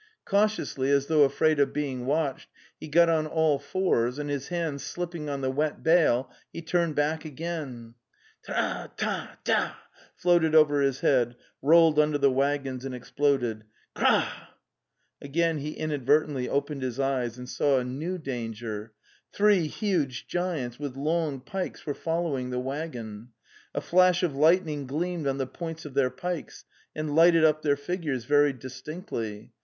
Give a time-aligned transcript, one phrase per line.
[0.25, 4.81] Cautiously, as though afraid of being watched, he got on all fours, and his hands
[4.81, 7.93] slipping on the wet bale, he turned back again.
[8.43, 8.89] "Trrah!
[8.97, 9.37] tah!
[9.43, 9.77] tah!'
[10.15, 13.63] floated over his head, rolled under the waggons and exploded"'
[13.95, 14.27] Kraa]"
[15.21, 18.93] Again he inadvertently opened his eyes and saw a new danger:
[19.31, 23.33] three huge giants with long pikes were following the waggon!
[23.75, 26.65] A flash of lightning gleamed on the points of their pikes
[26.95, 29.51] and lighted up their figures very distinctly.